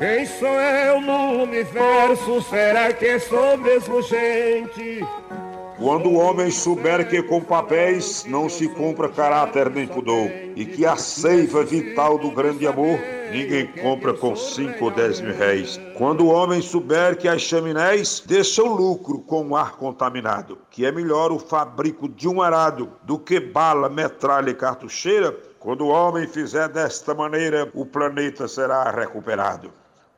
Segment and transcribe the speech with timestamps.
[0.00, 2.40] Quem sou eu no universo?
[2.48, 5.06] Será que sou mesmo gente?
[5.76, 10.86] Quando o homem souber que com papéis não se compra caráter nem pudor, e que
[10.86, 12.98] a seiva vital do grande amor
[13.30, 15.78] ninguém compra com cinco ou dez mil réis.
[15.98, 20.90] Quando o homem souber que as chaminés deixam lucro com o ar contaminado, que é
[20.90, 26.26] melhor o fabrico de um arado do que bala, metralha e cartucheira, quando o homem
[26.26, 29.70] fizer desta maneira, o planeta será recuperado.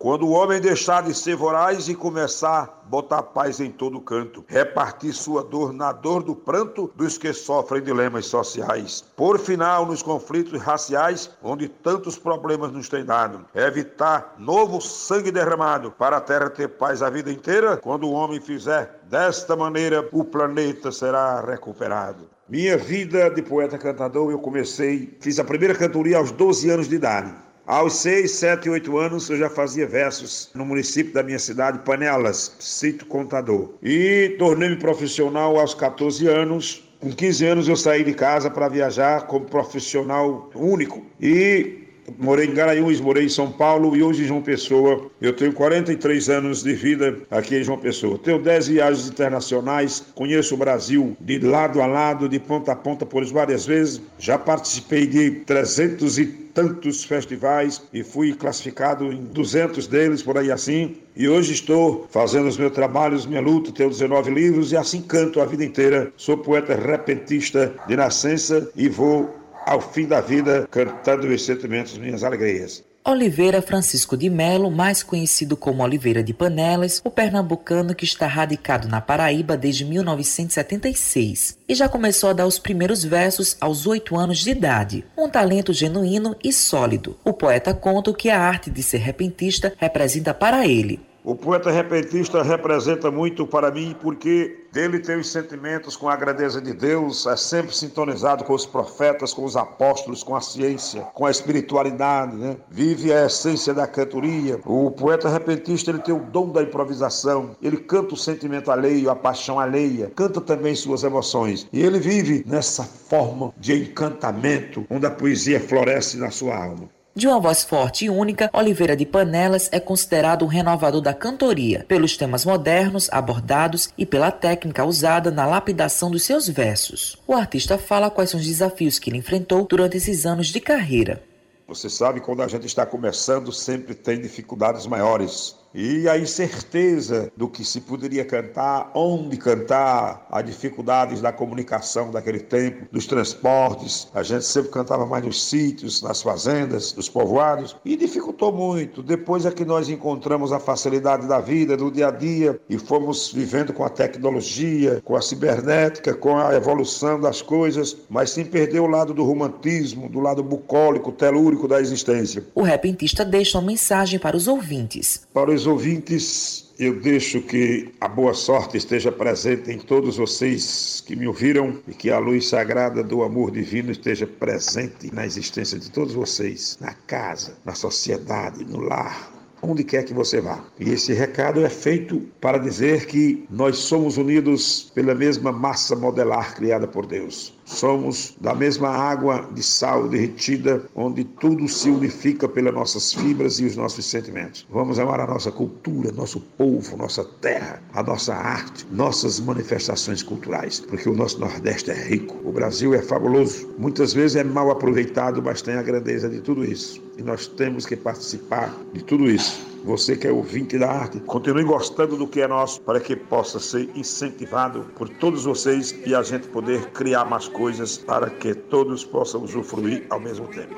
[0.03, 4.45] Quando o homem deixar de ser voraz e começar a botar paz em todo canto,
[4.49, 9.05] repartir sua dor na dor do pranto dos que sofrem dilemas sociais.
[9.15, 15.93] Por final, nos conflitos raciais, onde tantos problemas nos têm dado, evitar novo sangue derramado
[15.93, 17.77] para a terra ter paz a vida inteira.
[17.77, 22.29] Quando o homem fizer desta maneira, o planeta será recuperado.
[22.49, 26.97] Minha vida de poeta cantador, eu comecei, fiz a primeira cantoria aos 12 anos de
[26.97, 27.33] idade.
[27.73, 32.55] Aos 6, 7, 8 anos eu já fazia versos no município da minha cidade, Panelas,
[32.61, 33.71] sítio contador.
[33.83, 36.87] E tornei-me profissional aos 14 anos.
[37.01, 41.03] Com 15 anos eu saí de casa para viajar como profissional único.
[41.19, 41.82] E
[42.19, 45.11] Morei em Garanhuns, morei em São Paulo e hoje em João Pessoa.
[45.21, 48.19] Eu tenho 43 anos de vida aqui em João Pessoa.
[48.19, 53.07] Tenho 10 viagens internacionais, conheço o Brasil de lado a lado, de ponta a ponta,
[53.07, 54.01] por várias vezes.
[54.19, 60.51] Já participei de 300 e tantos festivais e fui classificado em 200 deles, por aí
[60.51, 60.97] assim.
[61.17, 65.41] E hoje estou fazendo os meus trabalhos, minha luta, tenho 19 livros e assim canto
[65.41, 66.13] a vida inteira.
[66.17, 72.25] Sou poeta repentista de nascença e vou ao fim da vida cantando os sentimentos, minhas
[72.25, 72.85] alegrias.
[73.05, 78.87] Oliveira Francisco de Melo, mais conhecido como Oliveira de Panelas, o pernambucano que está radicado
[78.87, 84.39] na Paraíba desde 1976 e já começou a dar os primeiros versos aos oito anos
[84.39, 85.05] de idade.
[85.19, 87.19] Um talento genuíno e sólido.
[87.25, 91.01] O poeta conta o que a arte de ser repentista representa para ele.
[91.25, 96.61] O poeta repentista representa muito para mim porque dele tem os sentimentos com a grandeza
[96.61, 101.25] de Deus, é sempre sintonizado com os profetas, com os apóstolos, com a ciência, com
[101.25, 102.57] a espiritualidade, né?
[102.69, 104.59] Vive a essência da cantoria.
[104.67, 109.15] O poeta repentista ele tem o dom da improvisação, ele canta o sentimento alheio, a
[109.15, 111.69] paixão alheia, canta também suas emoções.
[111.73, 116.89] E ele vive nessa forma de encantamento, onde a poesia floresce na sua alma.
[117.15, 121.85] De uma voz forte e única, Oliveira de Panelas é considerado um renovador da cantoria,
[121.87, 127.19] pelos temas modernos abordados e pela técnica usada na lapidação dos seus versos.
[127.27, 131.23] O artista fala quais são os desafios que ele enfrentou durante esses anos de carreira.
[131.69, 137.49] Você sabe, quando a gente está começando, sempre tem dificuldades maiores e a incerteza do
[137.49, 144.09] que se poderia cantar, onde cantar, as dificuldades da comunicação daquele tempo, dos transportes.
[144.15, 149.03] A gente sempre cantava mais nos sítios, nas fazendas, nos povoados e dificultou muito.
[149.03, 153.33] Depois é que nós encontramos a facilidade da vida, do dia a dia e fomos
[153.33, 158.81] vivendo com a tecnologia, com a cibernética, com a evolução das coisas, mas sem perder
[158.81, 162.45] o lado do romantismo, do lado bucólico, telúrico da existência.
[162.55, 165.27] O repentista deixa uma mensagem para os ouvintes.
[165.33, 171.15] Para os ouvintes, eu deixo que a boa sorte esteja presente em todos vocês que
[171.15, 175.91] me ouviram e que a luz sagrada do amor divino esteja presente na existência de
[175.91, 180.65] todos vocês, na casa, na sociedade, no lar, onde quer que você vá.
[180.81, 186.55] E esse recado é feito para dizer que nós somos unidos pela mesma massa modelar
[186.55, 187.55] criada por Deus.
[187.73, 193.65] Somos da mesma água de sal derretida, onde tudo se unifica pelas nossas fibras e
[193.65, 194.67] os nossos sentimentos.
[194.71, 200.81] Vamos amar a nossa cultura, nosso povo, nossa terra, a nossa arte, nossas manifestações culturais,
[200.81, 203.69] porque o nosso Nordeste é rico, o Brasil é fabuloso.
[203.79, 207.03] Muitas vezes é mal aproveitado, mas tem a grandeza de tudo isso.
[207.17, 209.72] E nós temos que participar de tudo isso.
[209.85, 213.59] Você que é ouvinte da arte, continue gostando do que é nosso para que possa
[213.59, 219.05] ser incentivado por todos vocês e a gente poder criar mais coisas para que todos
[219.05, 220.75] possam usufruir ao mesmo tempo.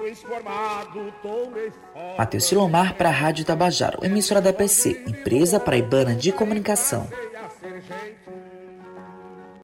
[2.17, 7.07] Matheus Silomar para a Rádio Tabajaro, emissora da PC, empresa paraibana de comunicação.